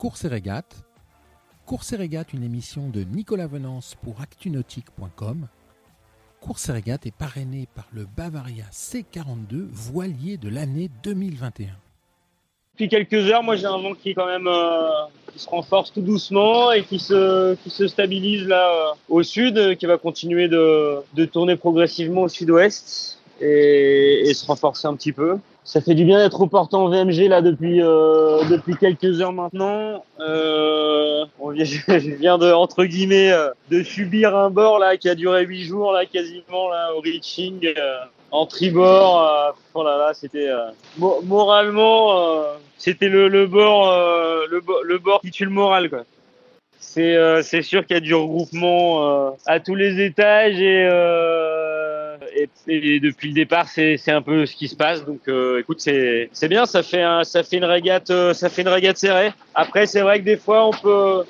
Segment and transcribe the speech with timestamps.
[0.00, 0.76] Course et régate.
[1.66, 5.46] Course et régate, une émission de Nicolas Venance pour actunautique.com.
[6.40, 11.66] Course et régate est parrainée par le Bavaria C42, voilier de l'année 2021.
[12.72, 14.88] Depuis quelques heures, moi j'ai un vent qui quand même euh,
[15.34, 19.58] qui se renforce tout doucement et qui se qui se stabilise là euh, au sud,
[19.58, 24.94] euh, qui va continuer de, de tourner progressivement au sud-ouest et, et se renforcer un
[24.94, 29.20] petit peu ça fait du bien d'être au portant VMG là depuis euh, depuis quelques
[29.20, 30.04] heures maintenant.
[30.18, 35.08] Euh, on vient, je viens de entre guillemets euh, de subir un bord là qui
[35.08, 37.98] a duré huit jours là quasiment là au reaching euh,
[38.30, 39.22] en tribord.
[39.22, 40.48] Euh, oh là là, c'était
[40.98, 42.42] moralement
[42.78, 43.92] c'était le, le bord
[44.48, 46.04] le, le bord qui tue le moral quoi.
[46.78, 50.88] C'est c'est sûr qu'il y a du regroupement à tous les étages et
[52.68, 55.04] et, depuis le départ, c'est un peu ce qui se passe.
[55.04, 56.66] Donc, euh, écoute, c'est bien.
[56.66, 59.32] Ça fait un, ça fait une régate, euh, ça fait une régate serrée.
[59.54, 61.24] Après, c'est vrai que des fois, on peut,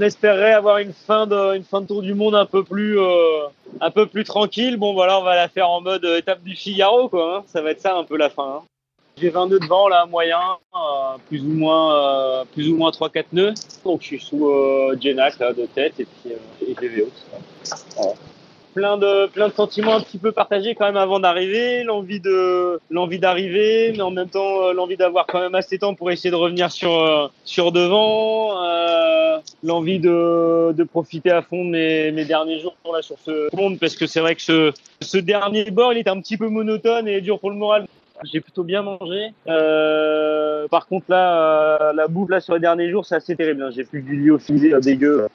[0.00, 3.46] espérerait avoir une fin de, tour du monde un peu plus, euh,
[3.80, 4.76] un peu plus tranquille.
[4.76, 7.10] Bon, voilà, on va la faire en mode étape du Figaro.
[7.12, 7.44] Hein.
[7.46, 8.58] Ça va être ça un peu la fin.
[8.58, 8.62] Hein.
[9.20, 10.38] J'ai 20 nœuds de vent là, moyen,
[11.28, 13.54] plus ou moins, plus ou moins 3-4 nœuds.
[13.84, 16.32] Donc, je suis sous euh, là de tête et puis
[16.66, 17.08] et GVO.
[17.96, 18.14] Voilà
[18.78, 22.78] plein de plein de sentiments un petit peu partagés quand même avant d'arriver, l'envie de
[22.90, 26.12] l'envie d'arriver, mais en même temps euh, l'envie d'avoir quand même assez de temps pour
[26.12, 31.70] essayer de revenir sur euh, sur devant, euh, l'envie de, de profiter à fond de
[31.70, 35.18] mes, mes derniers jours là sur ce monde parce que c'est vrai que ce ce
[35.18, 37.84] dernier bord il est un petit peu monotone et dur pour le moral.
[38.32, 39.32] J'ai plutôt bien mangé.
[39.46, 43.62] Par contre là, la bouffe là sur les derniers jours, c'est assez terrible.
[43.62, 43.70] Hein.
[43.72, 45.28] J'ai plus du lyophilisé dégueu.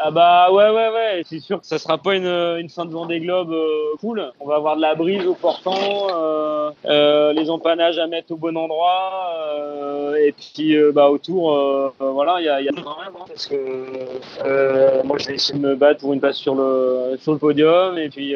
[0.00, 2.92] Ah bah ouais ouais ouais, c'est sûr que ça sera pas une, une fin de
[2.92, 4.30] Vendée Globe euh, cool.
[4.38, 8.36] On va avoir de la brise au portant, euh, euh, les empannages à mettre au
[8.36, 12.72] bon endroit, euh, et puis euh, bah autour, euh, voilà, il y a, y a
[12.72, 16.54] même hein, parce que moi je vais essayer de me battre pour une place sur
[16.54, 18.34] le sur le podium, et puis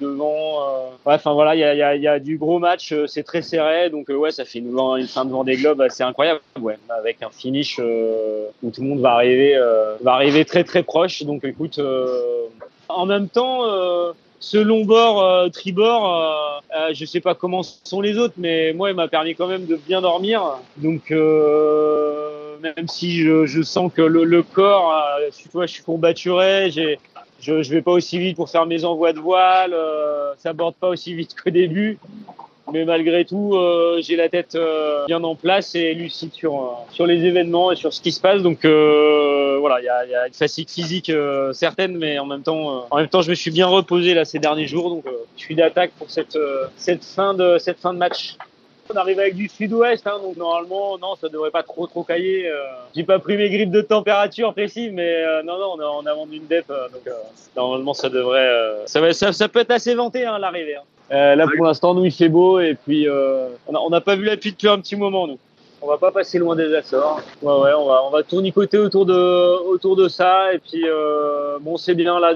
[0.00, 0.60] devant,
[1.04, 3.42] ouais, enfin voilà, il y a, y, a, y a du gros match, c'est très
[3.42, 7.22] serré, donc ouais, ça fait une, une fin de Vendée Globe assez incroyable, ouais, avec
[7.22, 9.60] un finish où tout le monde va arriver,
[10.00, 12.46] va arriver très très proche donc écoute, euh,
[12.88, 16.62] en même temps, euh, ce long bord, euh, tribord,
[16.92, 19.76] je sais pas comment sont les autres, mais moi, il m'a permis quand même de
[19.76, 20.42] bien dormir.
[20.76, 24.92] Donc, même si je, sens que le, corps,
[25.36, 26.98] tu vois, je suis courbaturé, j'ai,
[27.40, 29.74] je, je vais pas aussi vite pour faire mes envois de voile,
[30.38, 31.98] ça borde pas aussi vite qu'au début
[32.74, 36.66] mais malgré tout, euh, j'ai la tête euh, bien en place et lucide sur euh,
[36.90, 38.42] sur les événements et sur ce qui se passe.
[38.42, 41.10] Donc voilà, il y a, une fatigue physique
[41.52, 44.40] certaine, mais en même temps, en même temps, je me suis bien reposé là ces
[44.40, 45.04] derniers jours, donc
[45.36, 46.36] je suis d'attaque pour cette
[46.76, 48.36] cette fin de cette fin de match.
[48.92, 52.50] On arrive avec du sud-ouest, hein, donc normalement, non, ça devrait pas trop trop cailler.
[52.50, 52.58] Euh.
[52.94, 56.12] J'ai pas pris mes grippes de température précises, mais non, non, on a, on a
[56.12, 57.14] vendu une dep, donc
[57.56, 58.50] normalement ça devrait,
[58.86, 60.76] ça, ça, ça, peut être assez vanté hein, l'arrivée.
[60.76, 60.82] Hein.
[61.12, 64.24] Euh, là, pour l'instant, nous, il fait beau et puis euh, on n'a pas vu
[64.24, 65.38] la pluie depuis un petit moment, nous.
[65.82, 67.20] On va pas passer loin des Açores.
[67.42, 70.54] Ouais, ouais, on va, on va tournicoter autour de, autour de ça.
[70.54, 72.18] Et puis, euh, bon, c'est bien.
[72.18, 72.32] Là,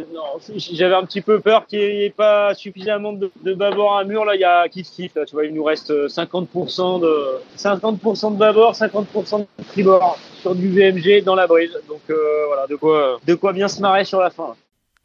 [0.54, 4.26] j'avais un petit peu peur qu'il n'y ait pas suffisamment de, de bâbord à mur.
[4.26, 5.14] Là, il y a kiff kiff.
[5.14, 10.54] Là, tu vois, il nous reste 50% de, 50% de bâbord, 50% de tribord sur
[10.54, 11.72] du VMG dans la brise.
[11.88, 14.56] Donc, euh, voilà, de quoi, de quoi bien se marrer sur la fin.